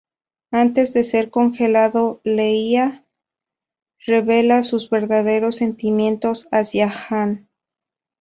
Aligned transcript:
Antes 0.49 0.93
de 0.95 1.03
ser 1.03 1.29
congelado, 1.29 2.21
Leia 2.23 3.05
revela 4.03 4.63
sus 4.63 4.89
verdaderos 4.89 5.57
sentimientos 5.57 6.47
hacia 6.51 6.91
Han. 7.11 7.47